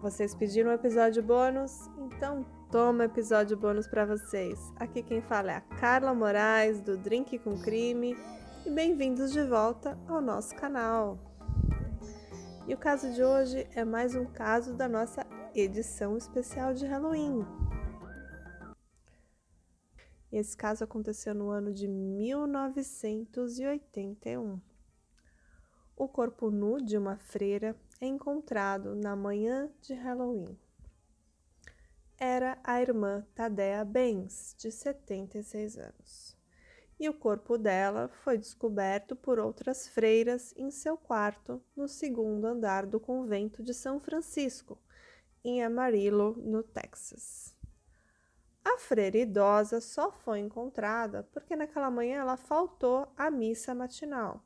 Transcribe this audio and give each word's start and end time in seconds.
Vocês 0.00 0.34
pediram 0.34 0.70
um 0.70 0.74
episódio 0.74 1.22
bônus? 1.22 1.88
Então 1.96 2.44
toma 2.70 3.06
episódio 3.06 3.56
bônus 3.56 3.88
para 3.88 4.04
vocês. 4.04 4.60
Aqui 4.76 5.02
quem 5.02 5.22
fala 5.22 5.52
é 5.52 5.56
a 5.56 5.62
Carla 5.62 6.12
Moraes 6.14 6.82
do 6.82 6.98
Drink 6.98 7.38
com 7.38 7.58
Crime 7.58 8.14
e 8.66 8.70
bem-vindos 8.70 9.32
de 9.32 9.42
volta 9.42 9.98
ao 10.06 10.20
nosso 10.20 10.54
canal. 10.54 11.18
E 12.68 12.74
o 12.74 12.76
caso 12.76 13.10
de 13.14 13.24
hoje 13.24 13.66
é 13.74 13.86
mais 13.86 14.14
um 14.14 14.26
caso 14.26 14.74
da 14.74 14.86
nossa 14.86 15.26
edição 15.54 16.18
especial 16.18 16.74
de 16.74 16.84
Halloween. 16.84 17.46
Esse 20.30 20.54
caso 20.54 20.84
aconteceu 20.84 21.34
no 21.34 21.48
ano 21.48 21.72
de 21.72 21.88
1981. 21.88 24.60
O 25.96 26.06
corpo 26.06 26.50
nu 26.50 26.84
de 26.84 26.98
uma 26.98 27.16
freira 27.16 27.74
encontrado 28.00 28.94
na 28.94 29.16
manhã 29.16 29.70
de 29.80 29.94
Halloween. 29.94 30.58
Era 32.18 32.58
a 32.64 32.80
irmã 32.80 33.26
Tadea 33.34 33.84
Benz, 33.84 34.54
de 34.58 34.70
76 34.70 35.76
anos. 35.78 36.36
E 36.98 37.08
o 37.08 37.14
corpo 37.14 37.58
dela 37.58 38.08
foi 38.08 38.38
descoberto 38.38 39.14
por 39.14 39.38
outras 39.38 39.86
freiras 39.88 40.54
em 40.56 40.70
seu 40.70 40.96
quarto 40.96 41.62
no 41.76 41.86
segundo 41.86 42.46
andar 42.46 42.86
do 42.86 42.98
convento 42.98 43.62
de 43.62 43.74
São 43.74 44.00
Francisco, 44.00 44.78
em 45.44 45.62
Amarillo, 45.62 46.34
no 46.38 46.62
Texas. 46.62 47.54
A 48.64 48.78
freira 48.78 49.18
idosa 49.18 49.80
só 49.80 50.10
foi 50.10 50.40
encontrada 50.40 51.22
porque 51.32 51.54
naquela 51.54 51.90
manhã 51.90 52.20
ela 52.20 52.36
faltou 52.36 53.06
à 53.16 53.30
missa 53.30 53.74
matinal 53.74 54.45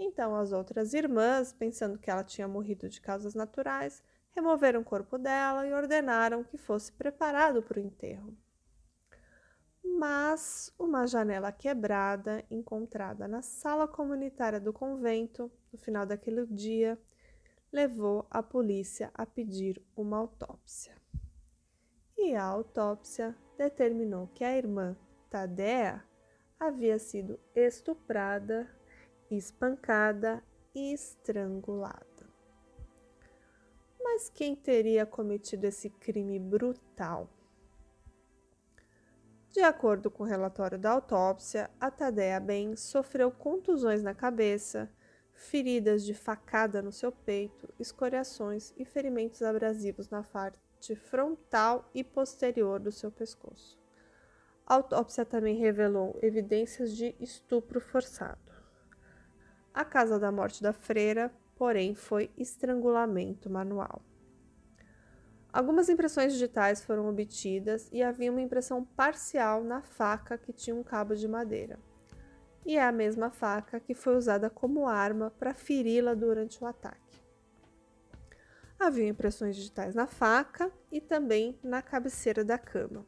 então 0.00 0.34
as 0.34 0.50
outras 0.50 0.94
irmãs, 0.94 1.52
pensando 1.52 1.98
que 1.98 2.10
ela 2.10 2.24
tinha 2.24 2.48
morrido 2.48 2.88
de 2.88 3.00
causas 3.00 3.34
naturais, 3.34 4.02
removeram 4.34 4.80
o 4.80 4.84
corpo 4.84 5.18
dela 5.18 5.66
e 5.66 5.72
ordenaram 5.72 6.42
que 6.42 6.56
fosse 6.56 6.90
preparado 6.90 7.62
para 7.62 7.78
o 7.78 7.82
enterro. 7.82 8.34
Mas 9.84 10.72
uma 10.78 11.06
janela 11.06 11.52
quebrada, 11.52 12.44
encontrada 12.50 13.28
na 13.28 13.42
sala 13.42 13.86
comunitária 13.86 14.58
do 14.58 14.72
convento, 14.72 15.50
no 15.72 15.78
final 15.78 16.06
daquele 16.06 16.46
dia, 16.46 16.98
levou 17.70 18.26
a 18.30 18.42
polícia 18.42 19.10
a 19.14 19.26
pedir 19.26 19.82
uma 19.94 20.16
autópsia. 20.16 20.94
E 22.16 22.34
a 22.34 22.44
autópsia 22.44 23.36
determinou 23.56 24.28
que 24.28 24.44
a 24.44 24.56
irmã 24.56 24.96
Tadea 25.30 26.02
havia 26.58 26.98
sido 26.98 27.38
estuprada 27.54 28.68
espancada 29.36 30.42
e 30.74 30.92
estrangulada. 30.92 32.28
Mas 34.02 34.28
quem 34.28 34.56
teria 34.56 35.06
cometido 35.06 35.66
esse 35.66 35.90
crime 35.90 36.38
brutal? 36.38 37.28
De 39.50 39.60
acordo 39.60 40.10
com 40.10 40.22
o 40.22 40.26
relatório 40.26 40.78
da 40.78 40.92
autópsia, 40.92 41.68
a 41.80 41.90
Tadea 41.90 42.38
Ben 42.38 42.76
sofreu 42.76 43.32
contusões 43.32 44.02
na 44.02 44.14
cabeça, 44.14 44.88
feridas 45.32 46.04
de 46.04 46.14
facada 46.14 46.80
no 46.80 46.92
seu 46.92 47.10
peito, 47.10 47.68
escoriações 47.78 48.72
e 48.76 48.84
ferimentos 48.84 49.42
abrasivos 49.42 50.08
na 50.08 50.22
parte 50.22 50.94
frontal 50.94 51.90
e 51.94 52.04
posterior 52.04 52.78
do 52.78 52.92
seu 52.92 53.10
pescoço. 53.10 53.78
A 54.66 54.74
autópsia 54.74 55.24
também 55.24 55.56
revelou 55.56 56.16
evidências 56.22 56.96
de 56.96 57.16
estupro 57.18 57.80
forçado. 57.80 58.49
A 59.72 59.84
causa 59.84 60.18
da 60.18 60.32
morte 60.32 60.62
da 60.62 60.72
freira, 60.72 61.32
porém, 61.56 61.94
foi 61.94 62.30
estrangulamento 62.36 63.48
manual. 63.48 64.02
Algumas 65.52 65.88
impressões 65.88 66.32
digitais 66.32 66.84
foram 66.84 67.08
obtidas 67.08 67.88
e 67.92 68.02
havia 68.02 68.30
uma 68.30 68.40
impressão 68.40 68.84
parcial 68.84 69.64
na 69.64 69.82
faca 69.82 70.38
que 70.38 70.52
tinha 70.52 70.76
um 70.76 70.82
cabo 70.82 71.14
de 71.14 71.26
madeira. 71.26 71.78
E 72.64 72.76
é 72.76 72.82
a 72.82 72.92
mesma 72.92 73.30
faca 73.30 73.80
que 73.80 73.94
foi 73.94 74.16
usada 74.16 74.48
como 74.48 74.86
arma 74.86 75.32
para 75.38 75.54
feri-la 75.54 76.14
durante 76.14 76.62
o 76.62 76.66
ataque. 76.66 77.18
Havia 78.78 79.08
impressões 79.08 79.56
digitais 79.56 79.94
na 79.94 80.06
faca 80.06 80.70
e 80.90 81.00
também 81.00 81.58
na 81.62 81.82
cabeceira 81.82 82.44
da 82.44 82.56
cama. 82.56 83.04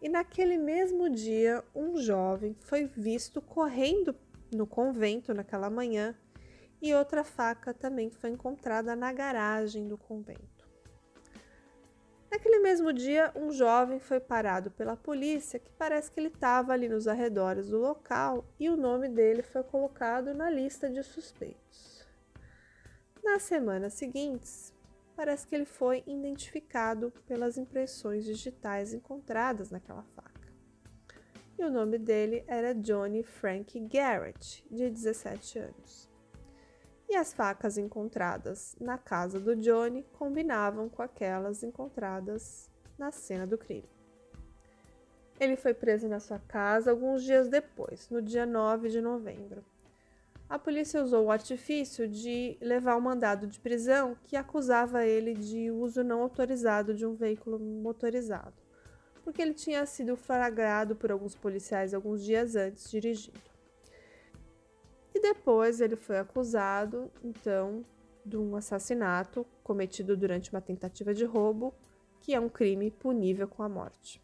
E 0.00 0.08
naquele 0.08 0.58
mesmo 0.58 1.08
dia, 1.08 1.64
um 1.74 1.96
jovem 1.96 2.54
foi 2.60 2.86
visto 2.86 3.40
correndo 3.40 4.12
no 4.52 4.66
convento 4.66 5.32
naquela 5.32 5.70
manhã 5.70 6.14
e 6.80 6.94
outra 6.94 7.24
faca 7.24 7.72
também 7.72 8.10
foi 8.10 8.30
encontrada 8.30 8.94
na 8.94 9.12
garagem 9.12 9.86
do 9.86 9.96
convento. 9.96 10.68
Naquele 12.30 12.60
mesmo 12.60 12.92
dia, 12.92 13.30
um 13.36 13.52
jovem 13.52 14.00
foi 14.00 14.18
parado 14.18 14.70
pela 14.70 14.96
polícia 14.96 15.58
que 15.58 15.70
parece 15.72 16.10
que 16.10 16.18
ele 16.18 16.28
estava 16.28 16.72
ali 16.72 16.88
nos 16.88 17.06
arredores 17.06 17.68
do 17.68 17.78
local 17.78 18.44
e 18.58 18.70
o 18.70 18.76
nome 18.76 19.08
dele 19.08 19.42
foi 19.42 19.62
colocado 19.62 20.32
na 20.32 20.48
lista 20.48 20.88
de 20.88 21.02
suspeitos. 21.02 22.06
Nas 23.22 23.42
semanas 23.42 23.94
seguintes, 23.94 24.74
parece 25.14 25.46
que 25.46 25.54
ele 25.54 25.66
foi 25.66 26.02
identificado 26.06 27.12
pelas 27.26 27.58
impressões 27.58 28.24
digitais 28.24 28.94
encontradas 28.94 29.70
naquela 29.70 30.02
faca 30.16 30.31
o 31.64 31.70
nome 31.70 31.98
dele 31.98 32.44
era 32.46 32.74
Johnny 32.74 33.22
Frank 33.22 33.78
Garrett, 33.80 34.64
de 34.70 34.90
17 34.90 35.58
anos. 35.58 36.08
E 37.08 37.14
as 37.14 37.32
facas 37.32 37.78
encontradas 37.78 38.74
na 38.80 38.98
casa 38.98 39.38
do 39.38 39.54
Johnny 39.54 40.04
combinavam 40.12 40.88
com 40.88 41.02
aquelas 41.02 41.62
encontradas 41.62 42.70
na 42.98 43.12
cena 43.12 43.46
do 43.46 43.58
crime. 43.58 43.88
Ele 45.38 45.56
foi 45.56 45.74
preso 45.74 46.08
na 46.08 46.20
sua 46.20 46.38
casa 46.38 46.90
alguns 46.90 47.22
dias 47.22 47.48
depois, 47.48 48.08
no 48.08 48.22
dia 48.22 48.46
9 48.46 48.88
de 48.88 49.00
novembro. 49.00 49.64
A 50.48 50.58
polícia 50.58 51.02
usou 51.02 51.26
o 51.26 51.30
artifício 51.30 52.08
de 52.08 52.56
levar 52.60 52.96
um 52.96 53.00
mandado 53.00 53.46
de 53.46 53.58
prisão 53.58 54.16
que 54.24 54.36
acusava 54.36 55.04
ele 55.04 55.34
de 55.34 55.70
uso 55.70 56.04
não 56.04 56.22
autorizado 56.22 56.94
de 56.94 57.06
um 57.06 57.14
veículo 57.14 57.58
motorizado 57.58 58.61
porque 59.22 59.40
ele 59.40 59.54
tinha 59.54 59.84
sido 59.86 60.16
flagrado 60.16 60.96
por 60.96 61.10
alguns 61.10 61.34
policiais 61.34 61.94
alguns 61.94 62.22
dias 62.22 62.56
antes 62.56 62.90
dirigindo. 62.90 63.40
E 65.14 65.20
depois 65.20 65.80
ele 65.80 65.96
foi 65.96 66.18
acusado, 66.18 67.10
então, 67.22 67.84
de 68.24 68.36
um 68.36 68.56
assassinato 68.56 69.46
cometido 69.62 70.16
durante 70.16 70.50
uma 70.50 70.60
tentativa 70.60 71.12
de 71.12 71.24
roubo, 71.24 71.74
que 72.20 72.34
é 72.34 72.40
um 72.40 72.48
crime 72.48 72.90
punível 72.90 73.46
com 73.46 73.62
a 73.62 73.68
morte. 73.68 74.22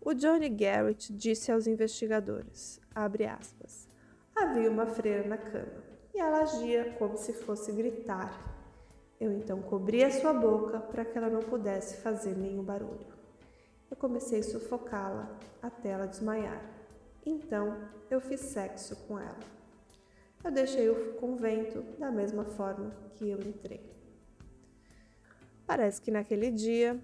O 0.00 0.14
Johnny 0.14 0.48
Garrett 0.48 1.12
disse 1.12 1.50
aos 1.50 1.66
investigadores, 1.66 2.80
aspas, 2.94 3.88
havia 4.34 4.70
uma 4.70 4.86
freira 4.86 5.26
na 5.26 5.36
cama 5.36 5.82
e 6.14 6.20
ela 6.20 6.42
agia 6.42 6.94
como 6.98 7.16
se 7.16 7.32
fosse 7.32 7.72
gritar. 7.72 8.56
Eu 9.20 9.32
então 9.32 9.60
cobri 9.60 10.04
a 10.04 10.10
sua 10.10 10.32
boca 10.32 10.78
para 10.78 11.04
que 11.04 11.18
ela 11.18 11.28
não 11.28 11.40
pudesse 11.40 11.96
fazer 11.96 12.36
nenhum 12.36 12.62
barulho. 12.62 13.17
Eu 13.90 13.96
comecei 13.96 14.40
a 14.40 14.42
sufocá-la 14.42 15.38
até 15.62 15.90
ela 15.90 16.06
desmaiar. 16.06 16.62
Então 17.24 17.76
eu 18.10 18.20
fiz 18.20 18.40
sexo 18.40 18.96
com 19.06 19.18
ela. 19.18 19.38
Eu 20.44 20.50
deixei 20.50 20.88
o 20.88 21.14
convento 21.14 21.82
da 21.98 22.10
mesma 22.10 22.44
forma 22.44 22.90
que 23.14 23.28
eu 23.28 23.40
entrei. 23.40 23.80
Parece 25.66 26.00
que 26.00 26.10
naquele 26.10 26.50
dia 26.50 26.98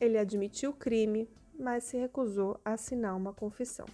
ele 0.00 0.18
admitiu 0.18 0.70
o 0.70 0.74
crime, 0.74 1.28
mas 1.58 1.84
se 1.84 1.96
recusou 1.96 2.60
a 2.64 2.74
assinar 2.74 3.16
uma 3.16 3.32
confissão. 3.32 3.86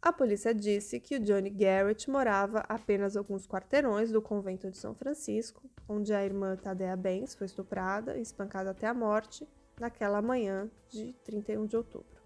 A 0.00 0.12
polícia 0.12 0.54
disse 0.54 1.00
que 1.00 1.16
o 1.16 1.20
Johnny 1.20 1.48
Garrett 1.48 2.10
morava 2.10 2.60
apenas 2.68 3.16
alguns 3.16 3.46
quarteirões 3.46 4.12
do 4.12 4.20
convento 4.20 4.70
de 4.70 4.76
São 4.76 4.94
Francisco, 4.94 5.62
onde 5.88 6.12
a 6.12 6.22
irmã 6.22 6.56
Tadea 6.56 6.94
Benz 6.94 7.34
foi 7.34 7.46
estuprada 7.46 8.16
e 8.16 8.20
espancada 8.20 8.70
até 8.70 8.86
a 8.86 8.92
morte, 8.92 9.48
naquela 9.78 10.22
manhã 10.22 10.70
de 10.88 11.12
31 11.24 11.66
de 11.66 11.76
outubro. 11.76 12.22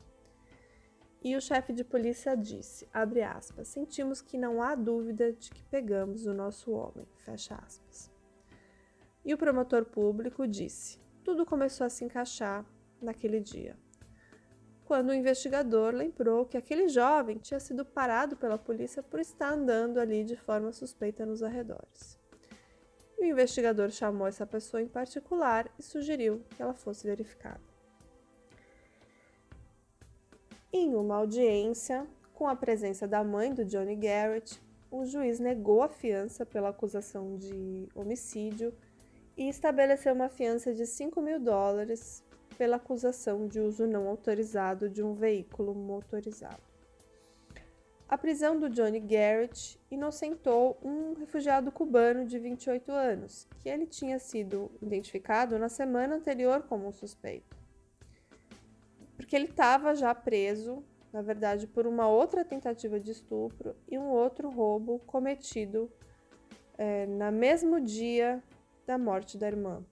E 1.22 1.34
o 1.36 1.40
chefe 1.40 1.72
de 1.72 1.82
polícia 1.82 2.36
disse, 2.36 2.88
aspas, 2.92 3.68
sentimos 3.68 4.20
que 4.20 4.38
não 4.38 4.62
há 4.62 4.74
dúvida 4.74 5.32
de 5.32 5.50
que 5.50 5.64
pegamos 5.64 6.26
o 6.26 6.32
nosso 6.32 6.70
homem. 6.70 7.08
E 9.24 9.34
o 9.34 9.38
promotor 9.38 9.84
público 9.84 10.46
disse, 10.46 10.98
tudo 11.24 11.44
começou 11.44 11.86
a 11.86 11.90
se 11.90 12.04
encaixar 12.04 12.64
naquele 13.02 13.40
dia. 13.40 13.76
Quando 14.84 15.10
o 15.10 15.14
investigador 15.14 15.92
lembrou 15.92 16.46
que 16.46 16.56
aquele 16.56 16.88
jovem 16.88 17.36
tinha 17.36 17.60
sido 17.60 17.84
parado 17.84 18.36
pela 18.36 18.56
polícia 18.56 19.02
por 19.02 19.20
estar 19.20 19.52
andando 19.52 19.98
ali 19.98 20.24
de 20.24 20.36
forma 20.36 20.72
suspeita 20.72 21.26
nos 21.26 21.42
arredores. 21.42 22.17
O 23.18 23.24
investigador 23.24 23.90
chamou 23.90 24.28
essa 24.28 24.46
pessoa 24.46 24.80
em 24.80 24.86
particular 24.86 25.68
e 25.76 25.82
sugeriu 25.82 26.40
que 26.50 26.62
ela 26.62 26.72
fosse 26.72 27.04
verificada. 27.04 27.60
Em 30.72 30.94
uma 30.94 31.16
audiência, 31.16 32.06
com 32.32 32.46
a 32.46 32.54
presença 32.54 33.08
da 33.08 33.24
mãe 33.24 33.52
do 33.52 33.64
Johnny 33.64 33.96
Garrett, 33.96 34.60
o 34.88 35.04
juiz 35.04 35.40
negou 35.40 35.82
a 35.82 35.88
fiança 35.88 36.46
pela 36.46 36.68
acusação 36.68 37.36
de 37.36 37.88
homicídio 37.94 38.72
e 39.36 39.48
estabeleceu 39.48 40.14
uma 40.14 40.28
fiança 40.28 40.72
de 40.72 40.86
5 40.86 41.20
mil 41.20 41.40
dólares 41.40 42.22
pela 42.56 42.76
acusação 42.76 43.48
de 43.48 43.58
uso 43.58 43.86
não 43.86 44.06
autorizado 44.06 44.88
de 44.88 45.02
um 45.02 45.14
veículo 45.14 45.74
motorizado. 45.74 46.67
A 48.08 48.16
prisão 48.16 48.58
do 48.58 48.70
Johnny 48.70 49.00
Garrett 49.00 49.78
inocentou 49.90 50.78
um 50.82 51.12
refugiado 51.12 51.70
cubano 51.70 52.24
de 52.24 52.38
28 52.38 52.90
anos, 52.90 53.46
que 53.58 53.68
ele 53.68 53.86
tinha 53.86 54.18
sido 54.18 54.70
identificado 54.80 55.58
na 55.58 55.68
semana 55.68 56.16
anterior 56.16 56.62
como 56.62 56.88
um 56.88 56.92
suspeito. 56.92 57.54
Porque 59.14 59.36
ele 59.36 59.44
estava 59.44 59.94
já 59.94 60.14
preso, 60.14 60.82
na 61.12 61.20
verdade, 61.20 61.66
por 61.66 61.86
uma 61.86 62.08
outra 62.08 62.46
tentativa 62.46 62.98
de 62.98 63.10
estupro 63.10 63.76
e 63.86 63.98
um 63.98 64.08
outro 64.08 64.48
roubo 64.48 65.00
cometido 65.00 65.92
é, 66.78 67.04
no 67.04 67.30
mesmo 67.30 67.78
dia 67.78 68.42
da 68.86 68.96
morte 68.96 69.36
da 69.36 69.48
irmã. 69.48 69.84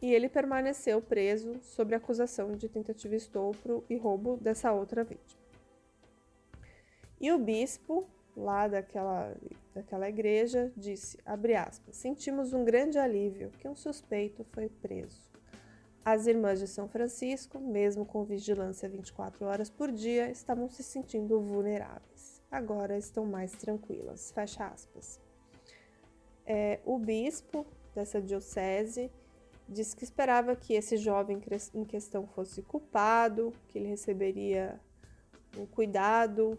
E 0.00 0.14
ele 0.14 0.28
permaneceu 0.28 1.02
preso 1.02 1.58
sob 1.60 1.92
acusação 1.92 2.52
de 2.52 2.68
tentativa 2.68 3.16
de 3.16 3.22
estupro 3.22 3.84
e 3.90 3.96
roubo 3.96 4.36
dessa 4.36 4.70
outra 4.72 5.02
vítima. 5.02 5.39
E 7.20 7.30
o 7.30 7.38
bispo, 7.38 8.08
lá 8.34 8.66
daquela, 8.66 9.36
daquela 9.74 10.08
igreja, 10.08 10.72
disse, 10.76 11.18
aspas, 11.24 11.96
sentimos 11.96 12.52
um 12.54 12.64
grande 12.64 12.98
alívio 12.98 13.50
que 13.58 13.68
um 13.68 13.76
suspeito 13.76 14.42
foi 14.52 14.68
preso. 14.68 15.30
As 16.02 16.26
irmãs 16.26 16.58
de 16.58 16.66
São 16.66 16.88
Francisco, 16.88 17.60
mesmo 17.60 18.06
com 18.06 18.24
vigilância 18.24 18.88
24 18.88 19.44
horas 19.44 19.68
por 19.68 19.92
dia, 19.92 20.30
estavam 20.30 20.68
se 20.70 20.82
sentindo 20.82 21.38
vulneráveis. 21.40 22.42
Agora 22.50 22.96
estão 22.96 23.26
mais 23.26 23.52
tranquilas. 23.52 24.32
Fecha 24.32 24.66
aspas. 24.66 25.20
É, 26.46 26.80
o 26.86 26.98
bispo 26.98 27.66
dessa 27.94 28.20
diocese, 28.20 29.10
disse 29.68 29.94
que 29.94 30.04
esperava 30.04 30.56
que 30.56 30.72
esse 30.72 30.96
jovem 30.96 31.40
em 31.74 31.84
questão 31.84 32.26
fosse 32.26 32.62
culpado, 32.62 33.52
que 33.68 33.78
ele 33.78 33.88
receberia 33.88 34.80
um 35.56 35.66
cuidado 35.66 36.58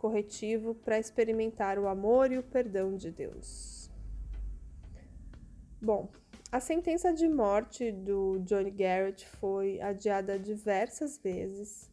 corretivo 0.00 0.74
para 0.74 0.98
experimentar 0.98 1.78
o 1.78 1.86
amor 1.86 2.32
e 2.32 2.38
o 2.38 2.42
perdão 2.42 2.96
de 2.96 3.10
Deus. 3.10 3.90
Bom, 5.80 6.08
a 6.50 6.58
sentença 6.60 7.12
de 7.12 7.28
morte 7.28 7.92
do 7.92 8.38
Johnny 8.40 8.70
Garrett 8.70 9.26
foi 9.26 9.80
adiada 9.80 10.38
diversas 10.38 11.18
vezes 11.18 11.90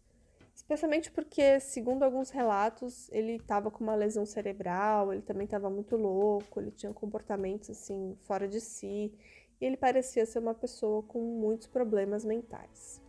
Especialmente 0.68 1.10
porque, 1.10 1.62
segundo 1.62 2.04
alguns 2.04 2.30
relatos, 2.30 3.10
ele 3.14 3.38
estava 3.38 3.72
com 3.72 3.82
uma 3.82 3.96
lesão 3.96 4.26
cerebral, 4.26 5.14
ele 5.14 5.22
também 5.22 5.46
estava 5.46 5.70
muito 5.70 5.96
louco, 5.96 6.60
ele 6.60 6.72
tinha 6.72 6.92
comportamentos 6.92 7.70
assim 7.70 8.18
fora 8.24 8.50
de 8.50 8.60
si, 8.60 9.14
e 9.62 9.66
ele 9.66 9.78
parecia 9.78 10.26
ser 10.26 10.40
uma 10.40 10.54
pessoa 10.54 11.02
com 11.04 11.22
muitos 11.22 11.68
problemas 11.68 12.26
mentais. 12.26 13.02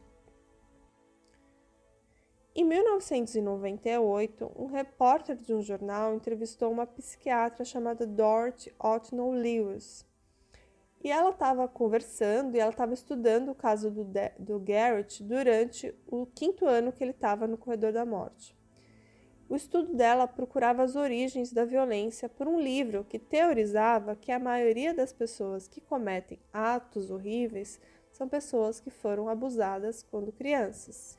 Em 2.61 2.65
1998, 2.65 4.51
um 4.57 4.67
repórter 4.67 5.37
de 5.37 5.55
um 5.55 5.63
jornal 5.63 6.13
entrevistou 6.13 6.73
uma 6.73 6.85
psiquiatra 6.85 7.65
chamada 7.65 8.05
Dorothy 8.05 8.75
Otno 8.81 9.31
Lewis, 9.31 10.05
e 11.01 11.09
ela 11.09 11.31
estava 11.31 11.69
conversando 11.69 12.57
e 12.57 12.59
ela 12.59 12.73
estava 12.73 12.93
estudando 12.93 13.53
o 13.53 13.55
caso 13.55 13.93
do, 13.93 14.05
do 14.41 14.59
Garrett 14.59 15.23
durante 15.23 15.95
o 16.09 16.27
quinto 16.27 16.67
ano 16.67 16.91
que 16.91 17.05
ele 17.05 17.13
estava 17.13 17.47
no 17.47 17.57
corredor 17.57 17.93
da 17.93 18.05
morte. 18.05 18.59
O 19.49 19.55
estudo 19.55 19.95
dela 19.95 20.27
procurava 20.27 20.83
as 20.83 20.97
origens 20.97 21.53
da 21.53 21.65
violência 21.65 22.29
por 22.29 22.49
um 22.49 22.59
livro 22.61 23.05
que 23.05 23.21
teorizava 23.21 24.17
que 24.17 24.33
a 24.33 24.39
maioria 24.41 24.93
das 24.93 25.13
pessoas 25.13 25.69
que 25.69 25.81
cometem 25.81 26.41
atos 26.53 27.09
horríveis 27.09 27.81
são 28.11 28.29
pessoas 28.29 28.81
que 28.81 28.91
foram 28.91 29.29
abusadas 29.29 30.03
quando 30.03 30.33
crianças. 30.33 31.17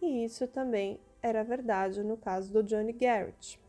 E 0.00 0.24
isso 0.24 0.46
também 0.46 0.98
era 1.22 1.44
verdade 1.44 2.02
no 2.02 2.16
caso 2.16 2.52
do 2.52 2.62
Johnny 2.62 2.92
Garrett. 2.92 3.60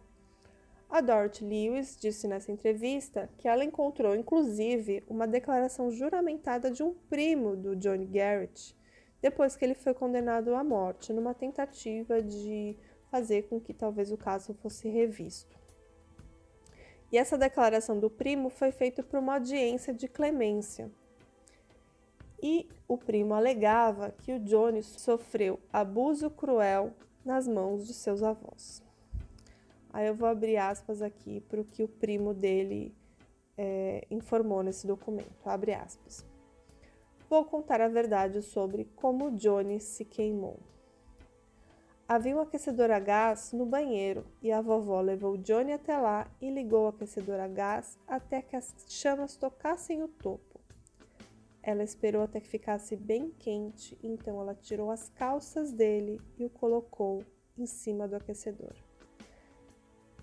A 0.90 1.00
Dorothy 1.02 1.46
Lewis 1.46 1.98
disse 2.00 2.28
nessa 2.28 2.52
entrevista 2.52 3.30
que 3.38 3.48
ela 3.48 3.64
encontrou 3.64 4.16
inclusive 4.16 5.04
uma 5.08 5.28
declaração 5.28 5.92
juramentada 5.92 6.70
de 6.70 6.84
um 6.84 6.94
primo 7.10 7.56
do 7.56 7.76
Johnny 7.76 8.06
Garrett 8.06 8.76
depois 9.22 9.56
que 9.56 9.64
ele 9.64 9.76
foi 9.76 9.94
condenado 9.94 10.56
à 10.56 10.64
morte, 10.64 11.14
numa 11.14 11.34
tentativa 11.34 12.22
de 12.22 12.76
fazer 13.12 13.44
com 13.44 13.60
que 13.60 13.74
talvez 13.74 14.12
o 14.12 14.18
caso 14.18 14.54
fosse 14.56 14.90
revisto. 14.90 15.60
E 17.12 17.18
essa 17.18 17.38
declaração 17.38 18.00
do 18.00 18.10
primo 18.10 18.50
foi 18.50 18.72
feita 18.72 19.04
por 19.04 19.20
uma 19.20 19.36
audiência 19.36 19.94
de 19.94 20.08
clemência. 20.08 20.90
E 22.42 22.68
o 22.88 22.98
primo 22.98 23.34
alegava 23.34 24.12
que 24.12 24.34
o 24.34 24.40
Johnny 24.40 24.82
sofreu 24.82 25.60
abuso 25.72 26.30
cruel 26.30 26.94
nas 27.24 27.48
mãos 27.48 27.86
de 27.86 27.94
seus 27.94 28.24
avós. 28.24 28.82
Aí 29.94 30.08
eu 30.08 30.16
vou 30.16 30.28
abrir 30.28 30.58
aspas 30.58 31.02
aqui 31.02 31.42
para 31.42 31.62
o 31.62 31.66
que 31.66 31.84
o 31.84 31.88
primo 31.88 32.34
dele 32.34 32.96
é, 33.58 34.08
informou 34.10 34.64
nesse 34.64 34.88
documento. 34.88 35.38
Abre 35.46 35.74
aspas. 35.74 36.26
Vou 37.30 37.46
contar 37.46 37.80
a 37.80 37.88
verdade 37.88 38.42
sobre 38.42 38.86
como 38.96 39.32
Johnny 39.32 39.80
se 39.80 40.04
queimou. 40.04 40.60
Havia 42.08 42.36
um 42.36 42.42
aquecedor 42.42 42.92
a 42.92 43.00
gás 43.00 43.54
no 43.54 43.66
banheiro 43.66 44.26
e 44.42 44.52
a 44.52 44.60
vovó 44.60 45.00
levou 45.00 45.38
Johnny 45.38 45.72
até 45.72 45.98
lá 45.98 46.28
e 46.42 46.50
ligou 46.50 46.84
o 46.84 46.88
aquecedor 46.90 47.40
a 47.40 47.48
gás 47.48 47.98
até 48.06 48.42
que 48.42 48.56
as 48.56 48.76
chamas 48.90 49.38
tocassem 49.38 50.04
o 50.04 50.10
topo. 50.10 50.51
Ela 51.64 51.84
esperou 51.84 52.24
até 52.24 52.40
que 52.40 52.48
ficasse 52.48 52.96
bem 52.96 53.30
quente, 53.38 53.98
então 54.02 54.42
ela 54.42 54.56
tirou 54.56 54.90
as 54.90 55.10
calças 55.10 55.72
dele 55.72 56.20
e 56.38 56.46
o 56.46 56.50
colocou 56.50 57.24
em 57.58 57.66
cima 57.66 58.08
do 58.08 58.16
aquecedor. 58.16 58.74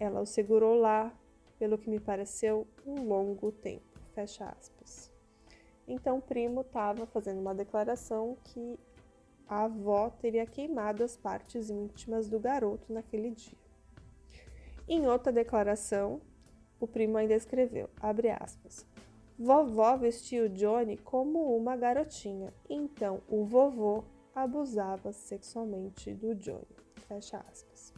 Ela 0.00 0.20
o 0.20 0.26
segurou 0.26 0.75
lá, 0.75 1.12
pelo 1.58 1.79
que 1.79 1.88
me 1.88 2.00
pareceu, 2.00 2.67
um 2.85 3.05
longo 3.05 3.52
tempo. 3.52 3.87
Fecha 4.14 4.46
aspas. 4.46 5.12
Então 5.87 6.19
o 6.19 6.23
primo 6.23 6.62
estava 6.62 7.06
fazendo 7.06 7.41
uma 7.41 7.55
declaração 7.55 8.37
que 8.44 8.79
a 9.49 9.64
avó 9.64 10.11
teria 10.11 10.44
queimado 10.44 11.02
as 11.02 11.17
partes 11.17 11.70
íntimas 11.70 12.29
do 12.29 12.38
garoto 12.38 12.93
naquele 12.93 13.31
dia. 13.31 13.56
Em 14.87 15.06
outra 15.06 15.32
declaração, 15.32 16.20
o 16.81 16.87
primo 16.87 17.17
ainda 17.17 17.34
escreveu, 17.34 17.88
abre 18.00 18.31
aspas, 18.31 18.84
Vovó 19.38 19.96
vestiu 19.96 20.49
Johnny 20.49 20.96
como 20.96 21.56
uma 21.56 21.77
garotinha, 21.77 22.53
então 22.69 23.22
o 23.29 23.44
vovô 23.44 24.03
abusava 24.34 25.12
sexualmente 25.12 26.12
do 26.12 26.34
Johnny. 26.34 26.67
Fecha 27.06 27.39
aspas. 27.48 27.94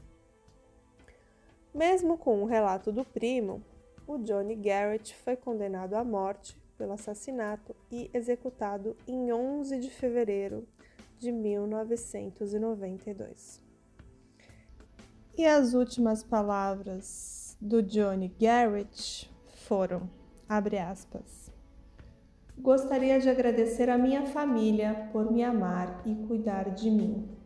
Mesmo 1.73 2.19
com 2.19 2.43
o 2.43 2.47
relato 2.47 2.93
do 2.93 3.03
primo, 3.05 3.65
o 4.07 4.19
Johnny 4.19 4.55
Garrett 4.55 5.15
foi 5.15 5.35
condenado 5.35 5.95
à 5.95 6.05
morte 6.05 6.61
pelo 6.77 6.93
assassinato 6.93 7.75
e 7.91 8.11
executado 8.13 8.95
em 9.07 9.33
11 9.33 9.79
de 9.79 9.89
fevereiro 9.89 10.69
de 11.19 11.33
1992. 11.33 13.63
E 15.39 15.47
as 15.47 15.73
últimas 15.75 16.23
palavras 16.23 17.57
do 17.61 17.83
Johnny 17.83 18.29
Garrett 18.29 19.31
foram, 19.47 20.09
abre 20.51 20.79
aspas, 20.79 21.51
Gostaria 22.59 23.19
de 23.19 23.31
agradecer 23.31 23.89
a 23.89 23.97
minha 23.97 24.27
família 24.27 25.09
por 25.13 25.33
me 25.33 25.43
amar 25.43 26.03
e 26.05 26.15
cuidar 26.27 26.75
de 26.75 26.91
mim 26.91 27.41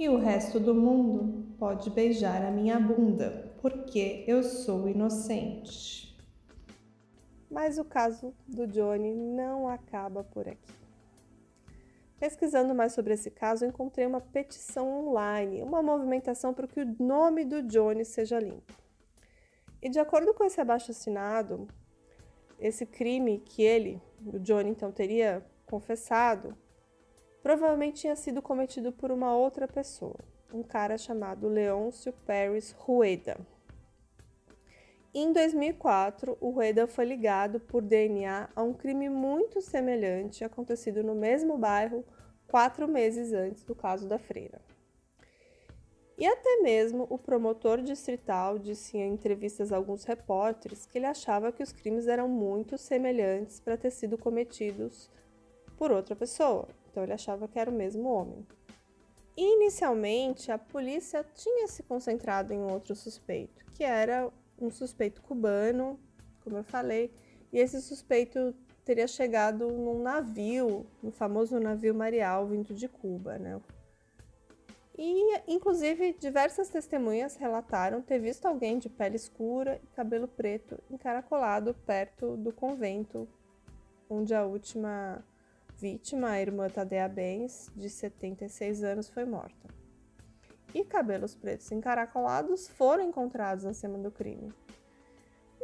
e 0.00 0.08
o 0.08 0.16
resto 0.16 0.58
do 0.58 0.74
mundo 0.74 1.44
pode 1.58 1.90
beijar 1.90 2.42
a 2.42 2.50
minha 2.50 2.80
bunda, 2.80 3.52
porque 3.60 4.24
eu 4.26 4.42
sou 4.42 4.88
inocente. 4.88 6.18
Mas 7.50 7.76
o 7.76 7.84
caso 7.84 8.32
do 8.48 8.66
Johnny 8.66 9.12
não 9.12 9.68
acaba 9.68 10.24
por 10.24 10.48
aqui. 10.48 10.72
Pesquisando 12.18 12.74
mais 12.74 12.94
sobre 12.94 13.12
esse 13.12 13.30
caso, 13.30 13.66
encontrei 13.66 14.06
uma 14.06 14.22
petição 14.22 14.88
online, 15.06 15.62
uma 15.62 15.82
movimentação 15.82 16.54
para 16.54 16.66
que 16.66 16.80
o 16.80 16.96
nome 16.98 17.44
do 17.44 17.62
Johnny 17.62 18.06
seja 18.06 18.40
limpo. 18.40 18.72
E 19.82 19.90
de 19.90 19.98
acordo 19.98 20.32
com 20.32 20.44
esse 20.44 20.62
abaixo-assinado, 20.62 21.68
esse 22.60 22.84
crime 22.84 23.38
que 23.38 23.62
ele, 23.62 24.00
o 24.26 24.38
Johnny, 24.38 24.70
então 24.70 24.92
teria 24.92 25.44
confessado, 25.66 26.56
provavelmente 27.42 28.02
tinha 28.02 28.14
sido 28.14 28.42
cometido 28.42 28.92
por 28.92 29.10
uma 29.10 29.34
outra 29.34 29.66
pessoa, 29.66 30.18
um 30.52 30.62
cara 30.62 30.98
chamado 30.98 31.48
Leôncio 31.48 32.12
Paris 32.26 32.72
Rueda. 32.72 33.38
Em 35.12 35.32
2004, 35.32 36.36
o 36.40 36.50
Rueda 36.50 36.86
foi 36.86 37.04
ligado 37.04 37.58
por 37.58 37.82
DNA 37.82 38.48
a 38.54 38.62
um 38.62 38.72
crime 38.72 39.08
muito 39.08 39.60
semelhante 39.60 40.44
acontecido 40.44 41.02
no 41.02 41.16
mesmo 41.16 41.58
bairro 41.58 42.04
quatro 42.46 42.86
meses 42.86 43.32
antes 43.32 43.64
do 43.64 43.74
caso 43.74 44.06
da 44.06 44.18
freira. 44.18 44.60
E 46.20 46.26
até 46.26 46.58
mesmo 46.58 47.06
o 47.08 47.16
promotor 47.16 47.80
distrital 47.80 48.58
disse 48.58 48.98
em 48.98 49.14
entrevistas 49.14 49.72
a 49.72 49.76
alguns 49.76 50.04
repórteres 50.04 50.84
que 50.84 50.98
ele 50.98 51.06
achava 51.06 51.50
que 51.50 51.62
os 51.62 51.72
crimes 51.72 52.06
eram 52.06 52.28
muito 52.28 52.76
semelhantes 52.76 53.58
para 53.58 53.78
ter 53.78 53.90
sido 53.90 54.18
cometidos 54.18 55.08
por 55.78 55.90
outra 55.90 56.14
pessoa. 56.14 56.68
Então 56.90 57.02
ele 57.02 57.14
achava 57.14 57.48
que 57.48 57.58
era 57.58 57.70
o 57.70 57.74
mesmo 57.74 58.06
homem. 58.06 58.46
Inicialmente, 59.34 60.52
a 60.52 60.58
polícia 60.58 61.24
tinha 61.34 61.66
se 61.66 61.82
concentrado 61.84 62.52
em 62.52 62.62
outro 62.70 62.94
suspeito, 62.94 63.64
que 63.70 63.82
era 63.82 64.30
um 64.60 64.70
suspeito 64.70 65.22
cubano, 65.22 65.98
como 66.44 66.58
eu 66.58 66.64
falei, 66.64 67.10
e 67.50 67.58
esse 67.58 67.80
suspeito 67.80 68.54
teria 68.84 69.08
chegado 69.08 69.68
num 69.68 70.02
navio, 70.02 70.86
no 71.02 71.10
famoso 71.10 71.58
navio 71.58 71.94
Marial 71.94 72.46
vindo 72.46 72.74
de 72.74 72.88
Cuba, 72.88 73.38
né? 73.38 73.58
E, 75.02 75.40
inclusive, 75.48 76.12
diversas 76.12 76.68
testemunhas 76.68 77.34
relataram 77.34 78.02
ter 78.02 78.18
visto 78.18 78.44
alguém 78.44 78.78
de 78.78 78.90
pele 78.90 79.16
escura 79.16 79.80
e 79.82 79.86
cabelo 79.96 80.28
preto 80.28 80.78
encaracolado 80.90 81.72
perto 81.86 82.36
do 82.36 82.52
convento, 82.52 83.26
onde 84.10 84.34
a 84.34 84.44
última 84.44 85.24
vítima, 85.78 86.32
a 86.32 86.40
irmã 86.42 86.68
Tadea 86.68 87.08
Benz, 87.08 87.72
de 87.74 87.88
76 87.88 88.84
anos, 88.84 89.08
foi 89.08 89.24
morta. 89.24 89.68
E 90.74 90.84
cabelos 90.84 91.34
pretos 91.34 91.72
encaracolados 91.72 92.68
foram 92.68 93.02
encontrados 93.02 93.64
na 93.64 93.72
cena 93.72 93.96
do 93.96 94.10
crime. 94.10 94.52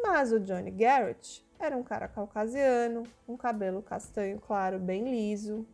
Mas 0.03 0.33
o 0.33 0.41
Johnny 0.41 0.71
Garrett 0.71 1.47
era 1.59 1.77
um 1.77 1.83
cara 1.83 2.09
caucasiano, 2.09 3.03
um 3.29 3.37
cabelo 3.37 3.83
castanho 3.83 4.41
claro, 4.41 4.79
bem 4.79 5.05
liso, 5.05 5.67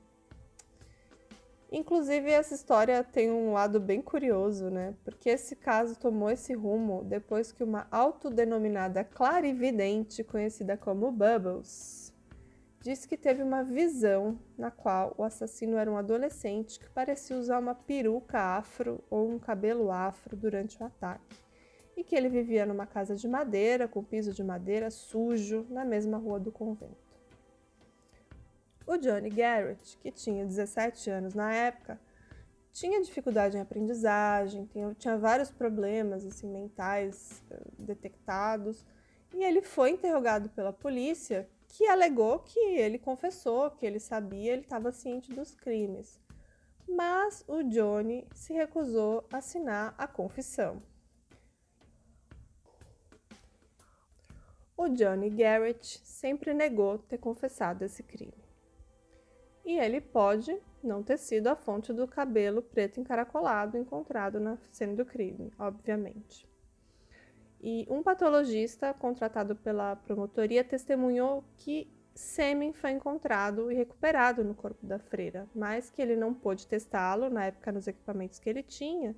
Inclusive, 1.74 2.30
essa 2.30 2.54
história 2.54 3.02
tem 3.02 3.30
um 3.30 3.54
lado 3.54 3.80
bem 3.80 4.02
curioso, 4.02 4.68
né? 4.68 4.94
Porque 5.02 5.30
esse 5.30 5.56
caso 5.56 5.98
tomou 5.98 6.30
esse 6.30 6.52
rumo 6.52 7.02
depois 7.02 7.50
que 7.50 7.64
uma 7.64 7.88
autodenominada 7.90 9.02
clarividente, 9.02 10.22
conhecida 10.22 10.76
como 10.76 11.10
Bubbles, 11.10 12.12
disse 12.78 13.08
que 13.08 13.16
teve 13.16 13.42
uma 13.42 13.64
visão 13.64 14.38
na 14.58 14.70
qual 14.70 15.14
o 15.16 15.24
assassino 15.24 15.78
era 15.78 15.90
um 15.90 15.96
adolescente 15.96 16.78
que 16.78 16.90
parecia 16.90 17.38
usar 17.38 17.58
uma 17.58 17.74
peruca 17.74 18.38
afro 18.38 19.02
ou 19.08 19.30
um 19.30 19.38
cabelo 19.38 19.90
afro 19.90 20.36
durante 20.36 20.78
o 20.78 20.84
ataque, 20.84 21.38
e 21.96 22.04
que 22.04 22.14
ele 22.14 22.28
vivia 22.28 22.66
numa 22.66 22.86
casa 22.86 23.16
de 23.16 23.26
madeira, 23.26 23.88
com 23.88 24.04
piso 24.04 24.34
de 24.34 24.44
madeira 24.44 24.90
sujo, 24.90 25.66
na 25.70 25.86
mesma 25.86 26.18
rua 26.18 26.38
do 26.38 26.52
convento. 26.52 27.01
O 28.86 28.96
Johnny 28.96 29.30
Garrett, 29.30 29.96
que 29.98 30.10
tinha 30.10 30.44
17 30.44 31.08
anos 31.08 31.34
na 31.34 31.54
época, 31.54 32.00
tinha 32.72 33.02
dificuldade 33.02 33.56
em 33.56 33.60
aprendizagem, 33.60 34.68
tinha, 34.98 35.18
vários 35.18 35.50
problemas 35.50 36.24
assim, 36.26 36.48
mentais 36.48 37.42
uh, 37.50 37.72
detectados, 37.78 38.84
e 39.32 39.44
ele 39.44 39.62
foi 39.62 39.90
interrogado 39.90 40.48
pela 40.50 40.72
polícia, 40.72 41.48
que 41.68 41.86
alegou 41.86 42.40
que 42.40 42.58
ele 42.58 42.98
confessou, 42.98 43.70
que 43.70 43.86
ele 43.86 44.00
sabia, 44.00 44.52
ele 44.52 44.62
estava 44.62 44.90
ciente 44.90 45.32
dos 45.32 45.54
crimes. 45.54 46.20
Mas 46.88 47.44
o 47.46 47.62
Johnny 47.62 48.26
se 48.34 48.52
recusou 48.52 49.26
a 49.32 49.38
assinar 49.38 49.94
a 49.96 50.06
confissão. 50.06 50.82
O 54.76 54.88
Johnny 54.88 55.30
Garrett 55.30 56.00
sempre 56.04 56.52
negou 56.52 56.98
ter 56.98 57.18
confessado 57.18 57.84
esse 57.84 58.02
crime 58.02 58.41
e 59.64 59.78
ele 59.78 60.00
pode 60.00 60.56
não 60.82 61.02
ter 61.02 61.18
sido 61.18 61.46
a 61.46 61.56
fonte 61.56 61.92
do 61.92 62.06
cabelo 62.08 62.62
preto 62.62 63.00
encaracolado 63.00 63.78
encontrado 63.78 64.40
na 64.40 64.56
cena 64.72 64.94
do 64.94 65.04
crime, 65.04 65.52
obviamente. 65.58 66.48
E 67.60 67.86
um 67.88 68.02
patologista 68.02 68.92
contratado 68.92 69.54
pela 69.54 69.94
promotoria 69.94 70.64
testemunhou 70.64 71.44
que 71.56 71.88
sêmen 72.12 72.72
foi 72.72 72.90
encontrado 72.90 73.70
e 73.70 73.74
recuperado 73.74 74.42
no 74.42 74.54
corpo 74.54 74.84
da 74.84 74.98
freira, 74.98 75.48
mas 75.54 75.88
que 75.88 76.02
ele 76.02 76.16
não 76.16 76.34
pôde 76.34 76.66
testá-lo 76.66 77.30
na 77.30 77.46
época 77.46 77.70
nos 77.70 77.86
equipamentos 77.86 78.38
que 78.38 78.50
ele 78.50 78.62
tinha, 78.62 79.14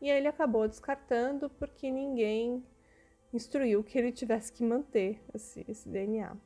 e 0.00 0.10
ele 0.10 0.26
acabou 0.26 0.68
descartando 0.68 1.48
porque 1.48 1.90
ninguém 1.90 2.62
instruiu 3.32 3.82
que 3.82 3.96
ele 3.96 4.12
tivesse 4.12 4.52
que 4.52 4.62
manter 4.62 5.20
esse, 5.32 5.64
esse 5.68 5.88
DNA. 5.88 6.36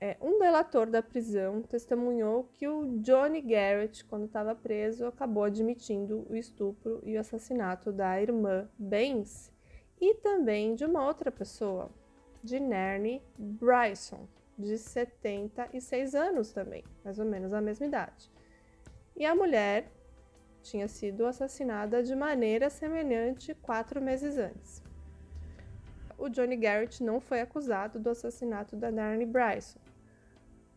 É, 0.00 0.16
um 0.20 0.38
delator 0.38 0.90
da 0.90 1.02
prisão 1.02 1.62
testemunhou 1.62 2.48
que 2.54 2.66
o 2.66 2.98
Johnny 2.98 3.40
Garrett, 3.40 4.04
quando 4.04 4.26
estava 4.26 4.54
preso, 4.54 5.06
acabou 5.06 5.44
admitindo 5.44 6.26
o 6.28 6.36
estupro 6.36 7.00
e 7.04 7.16
o 7.16 7.20
assassinato 7.20 7.92
da 7.92 8.20
irmã 8.20 8.68
Benz 8.76 9.52
e 10.00 10.14
também 10.16 10.74
de 10.74 10.84
uma 10.84 11.06
outra 11.06 11.30
pessoa, 11.30 11.90
de 12.42 12.60
Nerne 12.60 13.22
Bryson, 13.38 14.28
de 14.58 14.76
76 14.76 16.14
anos 16.14 16.52
também, 16.52 16.84
mais 17.04 17.18
ou 17.18 17.24
menos 17.24 17.52
a 17.52 17.60
mesma 17.60 17.86
idade. 17.86 18.30
E 19.16 19.24
a 19.24 19.34
mulher 19.34 19.90
tinha 20.62 20.88
sido 20.88 21.24
assassinada 21.24 22.02
de 22.02 22.14
maneira 22.16 22.68
semelhante 22.68 23.54
quatro 23.54 24.00
meses 24.00 24.36
antes. 24.36 24.82
O 26.18 26.28
Johnny 26.28 26.56
Garrett 26.56 27.02
não 27.02 27.20
foi 27.20 27.40
acusado 27.40 27.98
do 27.98 28.10
assassinato 28.10 28.76
da 28.76 28.90
Nerne 28.90 29.26
Bryson, 29.26 29.78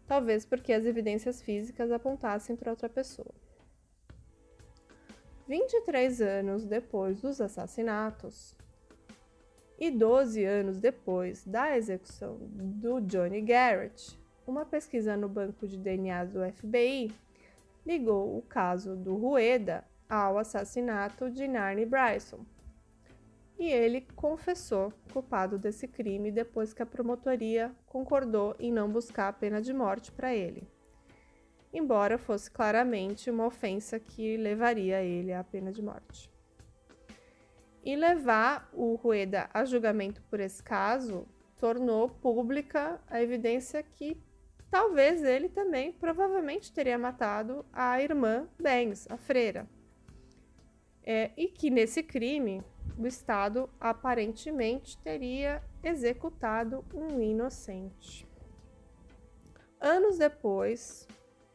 talvez 0.08 0.46
porque 0.46 0.72
as 0.72 0.86
evidências 0.86 1.42
físicas 1.42 1.92
apontassem 1.92 2.56
para 2.56 2.72
outra 2.72 2.88
pessoa. 2.88 3.34
23 5.48 6.22
anos 6.22 6.66
depois 6.66 7.22
dos 7.22 7.40
assassinatos 7.40 8.56
e 9.80 9.92
12 9.92 10.44
anos 10.44 10.80
depois 10.80 11.46
da 11.46 11.78
execução 11.78 12.38
do 12.42 13.00
Johnny 13.02 13.42
Garrett, 13.42 14.18
uma 14.46 14.66
pesquisa 14.66 15.16
no 15.16 15.30
banco 15.30 15.68
de 15.68 15.78
DNA 15.78 16.26
do 16.26 16.40
FBI 16.52 17.12
ligou 17.86 18.38
o 18.38 18.42
caso 18.42 18.96
do 18.96 19.16
Rueda 19.16 19.86
ao 20.10 20.38
assassinato 20.38 21.30
de 21.30 21.48
Narnie 21.48 21.86
Bryson 21.86 22.46
e 23.60 23.72
ele 23.72 24.02
confessou 24.16 24.94
culpado 25.12 25.58
desse 25.58 25.88
crime 25.88 26.32
depois 26.32 26.74
que 26.74 26.84
a 26.84 26.86
promotoria 26.86 27.76
concordou 27.88 28.56
em 28.60 28.72
não 28.72 28.90
buscar 28.90 29.30
a 29.30 29.34
pena 29.34 29.62
de 29.62 29.74
morte 29.74 30.12
para 30.12 30.34
ele, 30.34 30.68
embora 31.74 32.18
fosse 32.18 32.52
claramente 32.52 33.32
uma 33.32 33.46
ofensa 33.46 34.00
que 34.00 34.38
levaria 34.38 35.02
ele 35.02 35.34
à 35.34 35.44
pena 35.44 35.72
de 35.72 35.82
morte. 35.82 36.32
E 37.84 37.96
levar 37.96 38.70
o 38.74 38.96
Rueda 38.96 39.50
a 39.54 39.66
julgamento 39.66 40.22
por 40.24 40.40
esse 40.40 40.62
caso 40.62 41.28
tornou 41.58 42.10
pública 42.10 43.02
a 43.08 43.22
evidência 43.22 43.82
que 43.82 44.22
talvez 44.70 45.24
ele 45.24 45.50
também 45.50 45.92
provavelmente 45.92 46.72
teria 46.72 46.98
matado 46.98 47.66
a 47.74 48.02
irmã 48.02 48.48
Banks, 48.60 49.08
a 49.10 49.18
freira. 49.18 49.68
É, 51.04 51.32
e 51.38 51.48
que 51.48 51.70
nesse 51.70 52.04
crime 52.04 52.62
o 52.98 53.06
Estado 53.06 53.70
aparentemente 53.80 54.98
teria 54.98 55.62
executado 55.84 56.84
um 56.94 57.22
inocente. 57.22 58.28
Anos 59.80 60.18
depois, 60.18 61.08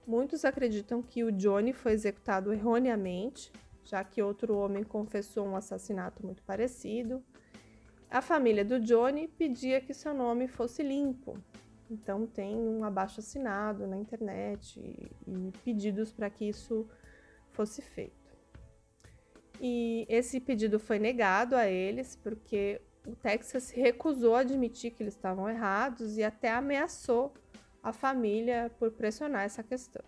muitos 0.06 0.44
acreditam 0.44 1.02
que 1.02 1.24
o 1.24 1.32
Johnny 1.32 1.72
foi 1.72 1.92
executado 1.92 2.52
erroneamente, 2.52 3.50
já 3.82 4.04
que 4.04 4.22
outro 4.22 4.56
homem 4.56 4.84
confessou 4.84 5.44
um 5.44 5.56
assassinato 5.56 6.24
muito 6.24 6.42
parecido. 6.44 7.22
A 8.08 8.22
família 8.22 8.64
do 8.64 8.78
Johnny 8.78 9.26
pedia 9.26 9.80
que 9.80 9.92
seu 9.92 10.14
nome 10.14 10.46
fosse 10.46 10.82
limpo, 10.82 11.36
então 11.90 12.26
tem 12.26 12.56
um 12.56 12.84
abaixo 12.84 13.18
assinado 13.18 13.86
na 13.86 13.96
internet 13.96 14.78
e, 14.78 15.10
e 15.26 15.52
pedidos 15.64 16.12
para 16.12 16.30
que 16.30 16.44
isso 16.44 16.86
fosse 17.50 17.82
feito. 17.82 18.21
E 19.64 20.04
esse 20.08 20.40
pedido 20.40 20.80
foi 20.80 20.98
negado 20.98 21.54
a 21.54 21.68
eles 21.68 22.16
porque 22.16 22.80
o 23.06 23.14
Texas 23.14 23.70
recusou 23.70 24.34
admitir 24.34 24.90
que 24.90 25.04
eles 25.04 25.14
estavam 25.14 25.48
errados 25.48 26.18
e 26.18 26.24
até 26.24 26.50
ameaçou 26.50 27.32
a 27.80 27.92
família 27.92 28.72
por 28.76 28.90
pressionar 28.90 29.44
essa 29.44 29.62
questão. 29.62 30.02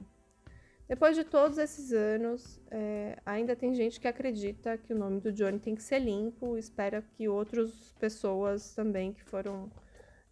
Depois 0.88 1.14
de 1.14 1.23
todos 1.23 1.56
esses 1.56 1.92
anos, 1.92 2.61
é, 2.68 3.16
ainda 3.25 3.54
tem 3.54 3.73
gente 3.75 4.00
que 4.00 4.08
acredita 4.08 4.76
que 4.76 4.92
o 4.92 4.99
nome 4.99 5.20
do 5.20 5.32
Johnny 5.32 5.61
tem 5.61 5.76
que 5.76 5.82
ser 5.84 6.00
limpo, 6.00 6.58
espera 6.58 7.00
que 7.00 7.28
outras 7.28 7.94
pessoas 8.00 8.75
também 8.75 9.12
que 9.12 9.23
foram 9.23 9.70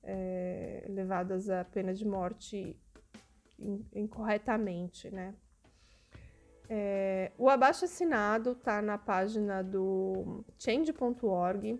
é, 0.02 0.84
levadas 0.88 1.48
à 1.48 1.64
pena 1.64 1.94
de 1.94 2.04
morte 2.04 2.76
incorretamente, 3.94 5.10
né? 5.10 5.32
É, 6.74 7.30
o 7.36 7.50
abaixo 7.50 7.84
assinado 7.84 8.52
está 8.52 8.80
na 8.80 8.96
página 8.96 9.62
do 9.62 10.42
change.org, 10.56 11.78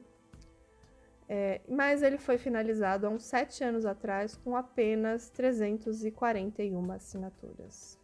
é, 1.27 1.63
mas 1.67 2.03
ele 2.03 2.19
foi 2.19 2.37
finalizado 2.37 3.07
há 3.07 3.09
uns 3.09 3.25
sete 3.25 3.65
anos 3.65 3.87
atrás 3.87 4.37
com 4.37 4.55
apenas 4.55 5.31
341 5.31 6.93
assinaturas. 6.93 7.99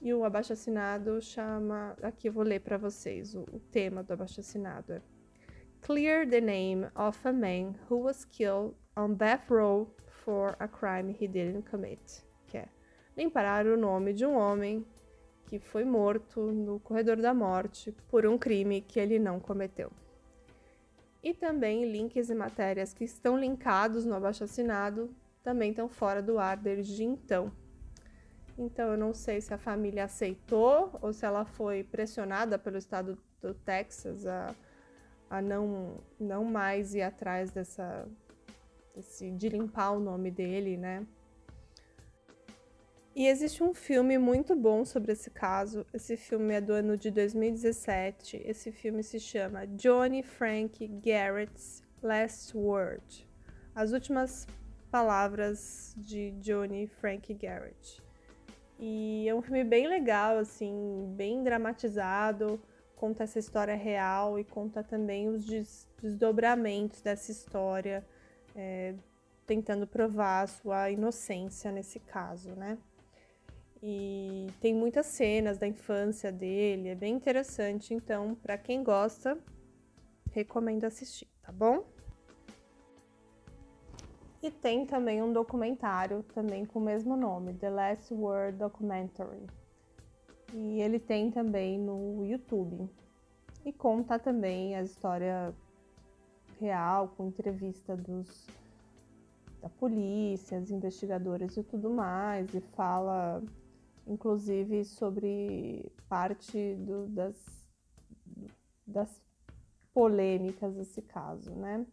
E 0.00 0.14
o 0.14 0.22
abaixo-assinado 0.22 1.20
chama. 1.20 1.96
Aqui 2.00 2.28
eu 2.28 2.32
vou 2.32 2.44
ler 2.44 2.60
para 2.60 2.78
vocês 2.78 3.34
o, 3.34 3.40
o 3.52 3.58
tema 3.58 4.04
do 4.04 4.12
abaixo-assinado. 4.12 4.92
É 4.92 5.02
Clear 5.80 6.28
the 6.28 6.40
name 6.40 6.86
of 6.94 7.18
a 7.26 7.32
man 7.32 7.74
who 7.90 8.04
was 8.04 8.24
killed 8.24 8.76
on 8.96 9.14
Bath 9.14 9.50
Row 9.50 9.92
for 10.22 10.54
a 10.60 10.68
crime 10.68 11.10
he 11.20 11.26
didn't 11.26 11.68
commit. 11.68 12.22
Que 12.46 12.58
é 12.58 12.68
limpar 13.16 13.66
o 13.66 13.76
nome 13.76 14.12
de 14.12 14.24
um 14.24 14.36
homem 14.36 14.86
que 15.46 15.58
foi 15.58 15.84
morto 15.84 16.40
no 16.40 16.78
corredor 16.80 17.16
da 17.16 17.32
morte 17.32 17.92
por 18.08 18.26
um 18.26 18.36
crime 18.36 18.80
que 18.80 18.98
ele 18.98 19.18
não 19.18 19.40
cometeu. 19.40 19.90
E 21.22 21.32
também 21.32 21.90
links 21.90 22.30
e 22.30 22.34
matérias 22.34 22.92
que 22.92 23.04
estão 23.04 23.38
linkados 23.38 24.04
no 24.04 24.14
abaixo-assinado 24.14 25.10
também 25.42 25.70
estão 25.70 25.88
fora 25.88 26.20
do 26.20 26.38
ar 26.38 26.56
desde 26.56 27.04
então. 27.04 27.52
Então 28.58 28.90
eu 28.90 28.96
não 28.96 29.12
sei 29.12 29.40
se 29.40 29.52
a 29.52 29.58
família 29.58 30.04
aceitou 30.04 30.98
ou 31.00 31.12
se 31.12 31.26
ela 31.26 31.44
foi 31.44 31.84
pressionada 31.84 32.58
pelo 32.58 32.78
estado 32.78 33.18
do 33.40 33.54
Texas 33.54 34.26
a, 34.26 34.54
a 35.28 35.42
não, 35.42 35.98
não 36.18 36.44
mais 36.44 36.94
ir 36.94 37.02
atrás 37.02 37.50
dessa, 37.50 38.08
de 39.36 39.48
limpar 39.48 39.92
o 39.92 40.00
nome 40.00 40.30
dele, 40.30 40.76
né? 40.76 41.06
E 43.16 43.28
existe 43.28 43.62
um 43.62 43.72
filme 43.72 44.18
muito 44.18 44.54
bom 44.54 44.84
sobre 44.84 45.12
esse 45.12 45.30
caso. 45.30 45.86
Esse 45.90 46.18
filme 46.18 46.52
é 46.52 46.60
do 46.60 46.74
ano 46.74 46.98
de 46.98 47.10
2017. 47.10 48.42
Esse 48.44 48.70
filme 48.70 49.02
se 49.02 49.18
chama 49.18 49.66
Johnny 49.68 50.22
Frank 50.22 50.86
Garrett's 51.02 51.82
Last 52.02 52.54
Word. 52.54 53.26
As 53.74 53.92
últimas 53.92 54.46
palavras 54.90 55.94
de 55.96 56.32
Johnny 56.32 56.88
Frank 56.88 57.32
Garrett. 57.32 58.02
E 58.78 59.26
é 59.26 59.34
um 59.34 59.40
filme 59.40 59.64
bem 59.64 59.88
legal, 59.88 60.36
assim, 60.36 61.10
bem 61.16 61.42
dramatizado, 61.42 62.60
conta 62.96 63.24
essa 63.24 63.38
história 63.38 63.74
real 63.74 64.38
e 64.38 64.44
conta 64.44 64.82
também 64.84 65.26
os 65.26 65.42
des 65.46 65.88
desdobramentos 66.02 67.00
dessa 67.00 67.32
história, 67.32 68.06
é, 68.54 68.94
tentando 69.46 69.86
provar 69.86 70.42
a 70.42 70.46
sua 70.46 70.90
inocência 70.90 71.72
nesse 71.72 71.98
caso, 71.98 72.50
né? 72.50 72.76
E 73.82 74.46
tem 74.60 74.74
muitas 74.74 75.06
cenas 75.06 75.58
da 75.58 75.66
infância 75.66 76.32
dele, 76.32 76.88
é 76.88 76.94
bem 76.94 77.14
interessante. 77.14 77.92
Então, 77.92 78.34
para 78.34 78.56
quem 78.56 78.82
gosta, 78.82 79.38
recomendo 80.32 80.84
assistir, 80.84 81.28
tá 81.42 81.52
bom? 81.52 81.84
E 84.42 84.50
tem 84.50 84.86
também 84.86 85.22
um 85.22 85.32
documentário 85.32 86.22
também 86.34 86.64
com 86.64 86.78
o 86.78 86.82
mesmo 86.82 87.16
nome, 87.16 87.54
The 87.54 87.70
Last 87.70 88.14
Word 88.14 88.58
Documentary. 88.58 89.46
E 90.52 90.80
ele 90.80 90.98
tem 90.98 91.30
também 91.30 91.78
no 91.78 92.24
YouTube. 92.24 92.88
E 93.64 93.72
conta 93.72 94.18
também 94.18 94.76
a 94.76 94.82
história 94.82 95.54
real, 96.60 97.08
com 97.16 97.26
entrevista 97.26 97.96
dos 97.96 98.46
da 99.60 99.68
polícia, 99.68 100.58
os 100.58 100.70
investigadores 100.70 101.56
e 101.56 101.62
tudo 101.62 101.90
mais, 101.90 102.54
e 102.54 102.60
fala 102.60 103.42
inclusive 104.06 104.84
sobre 104.84 105.90
parte 106.08 106.74
do, 106.76 107.06
das, 107.08 107.68
das 108.86 109.22
polêmicas 109.92 110.74
desse 110.74 111.02
caso, 111.02 111.54
né? 111.54 111.86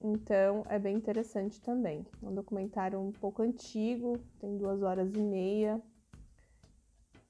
Então 0.00 0.64
é 0.68 0.78
bem 0.78 0.96
interessante 0.96 1.60
também. 1.60 2.04
É 2.22 2.26
um 2.26 2.34
documentário 2.34 2.98
um 2.98 3.12
pouco 3.12 3.42
antigo, 3.42 4.18
tem 4.40 4.56
duas 4.56 4.82
horas 4.82 5.14
e 5.14 5.20
meia 5.20 5.80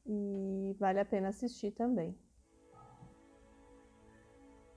e 0.07 0.75
vale 0.79 0.99
a 0.99 1.05
pena 1.05 1.29
assistir 1.29 1.73
também. 1.73 2.17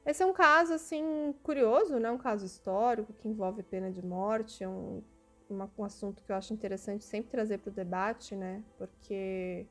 Esse 0.05 0.21
é 0.21 0.25
um 0.25 0.33
caso 0.33 0.73
assim 0.73 1.33
curioso, 1.41 1.97
né? 1.97 2.11
Um 2.11 2.17
caso 2.17 2.45
histórico 2.45 3.13
que 3.13 3.27
envolve 3.27 3.63
pena 3.63 3.89
de 3.89 4.05
morte, 4.05 4.63
é 4.63 4.69
um 4.69 5.01
uma, 5.49 5.71
um 5.77 5.83
assunto 5.83 6.23
que 6.23 6.31
eu 6.31 6.35
acho 6.35 6.53
interessante 6.53 7.03
sempre 7.03 7.31
trazer 7.31 7.59
para 7.59 7.69
o 7.69 7.73
debate, 7.73 8.35
né? 8.35 8.63
Porque 8.77 9.67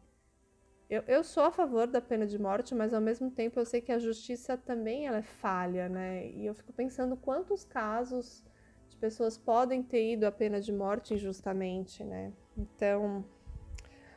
eu, 0.89 1.03
eu 1.07 1.25
sou 1.25 1.45
a 1.45 1.51
favor 1.51 1.87
da 1.87 2.01
pena 2.01 2.27
de 2.27 2.39
morte, 2.39 2.75
mas 2.75 2.93
ao 2.93 3.01
mesmo 3.01 3.31
tempo 3.31 3.59
eu 3.59 3.65
sei 3.65 3.81
que 3.81 3.93
a 3.93 3.99
justiça 3.99 4.57
também 4.57 5.07
ela 5.07 5.19
é 5.19 5.23
falha, 5.23 5.89
né? 5.89 6.29
E 6.29 6.47
eu 6.47 6.55
fico 6.55 6.73
pensando 6.73 7.17
quantos 7.17 7.65
casos 7.65 8.45
de 8.89 8.97
pessoas 8.97 9.37
podem 9.37 9.83
ter 9.83 10.13
ido 10.13 10.25
à 10.25 10.33
pena 10.33 10.61
de 10.61 10.73
morte 10.73 11.15
injustamente, 11.15 12.05
né? 12.05 12.33
Então, 12.57 13.25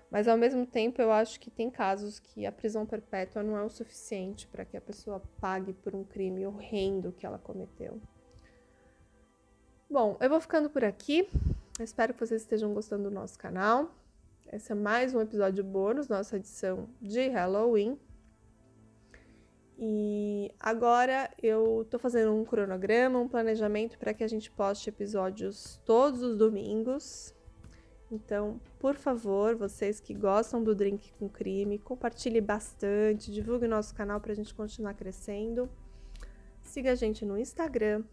mas 0.10 0.28
ao 0.28 0.38
mesmo 0.38 0.66
tempo 0.66 1.02
eu 1.02 1.12
acho 1.12 1.40
que 1.40 1.50
tem 1.50 1.70
casos 1.70 2.20
que 2.20 2.46
a 2.46 2.52
prisão 2.52 2.86
perpétua 2.86 3.44
não 3.44 3.58
é 3.58 3.64
o 3.64 3.70
suficiente 3.70 4.48
para 4.48 4.64
que 4.64 4.78
a 4.78 4.82
pessoa 4.82 5.22
pague 5.40 5.74
por 5.74 5.96
um 5.96 6.04
crime 6.04 6.46
horrendo 6.46 7.12
que 7.12 7.26
ela 7.26 7.38
cometeu. 7.38 8.00
Bom, 9.90 10.18
eu 10.20 10.30
vou 10.30 10.42
ficando 10.42 10.70
por 10.70 10.84
aqui. 10.84 11.30
espero 11.80 12.14
que 12.14 12.20
vocês 12.20 12.42
estejam 12.42 12.74
gostando 12.74 13.04
do 13.04 13.10
nosso 13.10 13.40
canal. 13.40 13.96
Esse 14.52 14.74
é 14.74 14.76
mais 14.76 15.16
um 15.16 15.22
episódio 15.22 15.64
bônus, 15.64 16.10
nossa 16.10 16.36
edição 16.36 16.90
de 17.02 17.30
Halloween. 17.30 17.98
E 19.80 20.54
agora 20.60 21.32
eu 21.42 21.88
tô 21.90 21.98
fazendo 21.98 22.34
um 22.34 22.44
cronograma, 22.44 23.18
um 23.18 23.30
planejamento 23.30 23.98
para 23.98 24.14
que 24.14 24.26
a 24.26 24.28
gente 24.28 24.52
poste 24.52 24.90
episódios 24.90 25.80
todos 25.86 26.22
os 26.22 26.36
domingos. 26.36 27.34
Então, 28.12 28.60
por 28.80 28.96
favor, 28.96 29.56
vocês 29.56 30.02
que 30.02 30.14
gostam 30.14 30.62
do 30.62 30.76
Drink 30.76 31.14
com 31.14 31.30
Crime, 31.30 31.80
compartilhe 31.80 32.42
bastante, 32.42 33.32
divulgue 33.32 33.68
nosso 33.68 33.96
canal 33.96 34.20
para 34.20 34.34
a 34.34 34.36
gente 34.36 34.54
continuar 34.54 34.96
crescendo. 34.96 35.70
Siga 36.62 36.92
a 36.92 36.96
gente 36.96 37.24
no 37.24 37.38
Instagram, 37.38 38.04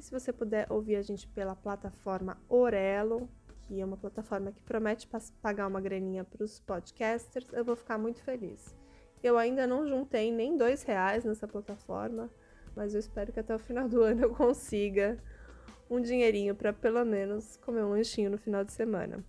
e 0.00 0.02
se 0.02 0.10
você 0.10 0.32
puder 0.32 0.66
ouvir 0.72 0.96
a 0.96 1.02
gente 1.02 1.28
pela 1.28 1.54
plataforma 1.54 2.38
Orelo, 2.48 3.28
que 3.60 3.78
é 3.78 3.84
uma 3.84 3.98
plataforma 3.98 4.50
que 4.50 4.62
promete 4.62 5.06
pagar 5.42 5.66
uma 5.66 5.78
graninha 5.78 6.24
para 6.24 6.42
os 6.42 6.58
podcasters, 6.58 7.46
eu 7.52 7.62
vou 7.62 7.76
ficar 7.76 7.98
muito 7.98 8.22
feliz. 8.22 8.74
Eu 9.22 9.36
ainda 9.36 9.66
não 9.66 9.86
juntei 9.86 10.32
nem 10.32 10.56
dois 10.56 10.82
reais 10.84 11.26
nessa 11.26 11.46
plataforma, 11.46 12.30
mas 12.74 12.94
eu 12.94 13.00
espero 13.00 13.30
que 13.30 13.40
até 13.40 13.54
o 13.54 13.58
final 13.58 13.86
do 13.86 14.00
ano 14.02 14.22
eu 14.22 14.34
consiga 14.34 15.18
um 15.90 16.00
dinheirinho 16.00 16.54
para 16.54 16.72
pelo 16.72 17.04
menos 17.04 17.58
comer 17.58 17.84
um 17.84 17.90
lanchinho 17.90 18.30
no 18.30 18.38
final 18.38 18.64
de 18.64 18.72
semana. 18.72 19.22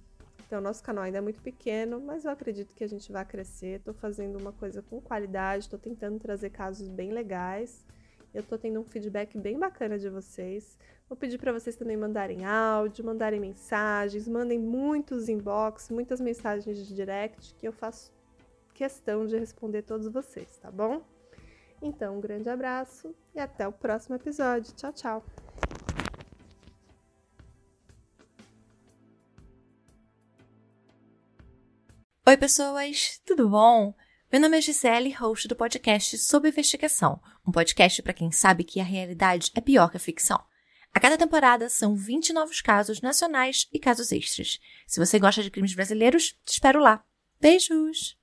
Então, 0.48 0.62
nosso 0.62 0.82
canal 0.82 1.04
ainda 1.04 1.18
é 1.18 1.22
muito 1.22 1.42
pequeno, 1.42 2.00
mas 2.00 2.24
eu 2.24 2.32
acredito 2.32 2.74
que 2.74 2.84
a 2.86 2.88
gente 2.88 3.12
vai 3.12 3.26
crescer. 3.26 3.80
Estou 3.80 3.94
fazendo 3.94 4.38
uma 4.38 4.54
coisa 4.54 4.82
com 4.82 5.02
qualidade, 5.02 5.66
estou 5.66 5.80
tentando 5.80 6.18
trazer 6.18 6.50
casos 6.50 6.88
bem 6.88 7.12
legais. 7.12 7.86
Eu 8.34 8.44
tô 8.44 8.58
tendo 8.58 8.80
um 8.80 8.84
feedback 8.84 9.38
bem 9.38 9.60
bacana 9.60 10.00
de 10.00 10.10
vocês. 10.10 10.78
Vou 11.10 11.18
pedir 11.18 11.38
para 11.38 11.52
vocês 11.52 11.76
também 11.76 11.98
mandarem 11.98 12.46
áudio, 12.46 13.06
mandarem 13.06 13.40
mensagens, 13.40 14.28
mandem 14.28 14.58
muitos 14.58 15.28
inbox, 15.28 15.90
muitas 15.90 16.22
mensagens 16.22 16.78
de 16.78 16.96
direct, 16.96 17.54
que 17.56 17.68
eu 17.68 17.74
faço 17.74 18.12
questão 18.74 19.26
de 19.26 19.38
responder 19.38 19.82
todos 19.82 20.08
vocês, 20.08 20.58
tá 20.60 20.72
bom? 20.72 21.04
Então, 21.82 22.18
um 22.18 22.22
grande 22.22 22.50
abraço 22.50 23.14
e 23.36 23.40
até 23.40 23.68
o 23.68 23.72
próximo 23.72 24.16
episódio. 24.16 24.74
Tchau, 24.76 24.94
tchau! 24.94 25.26
Oi, 32.26 32.38
pessoas, 32.38 33.20
tudo 33.26 33.50
bom? 33.50 33.94
Meu 34.32 34.40
nome 34.40 34.58
é 34.58 34.62
Gisele, 34.62 35.12
host 35.12 35.46
do 35.50 35.58
podcast 35.58 36.18
Sob 36.18 36.48
Investigação, 36.48 37.22
um 37.46 37.52
podcast 37.52 38.02
para 38.02 38.14
quem 38.14 38.32
sabe 38.32 38.64
que 38.64 38.80
a 38.80 38.84
realidade 38.84 39.52
é 39.54 39.60
pior 39.60 39.92
que 39.92 39.98
a 39.98 40.00
ficção. 40.00 40.42
A 40.94 41.02
cada 41.02 41.18
temporada 41.18 41.68
são 41.68 41.98
20 41.98 42.32
novos 42.32 42.62
casos 42.62 43.02
nacionais 43.02 43.68
e 43.74 43.78
casos 43.78 44.10
extras. 44.10 44.58
Se 44.88 45.02
você 45.02 45.20
gosta 45.20 45.44
de 45.44 45.52
crimes 45.52 45.74
brasileiros, 45.74 46.34
te 46.46 46.54
espero 46.54 46.80
lá. 46.80 47.04
Beijos! 47.42 48.18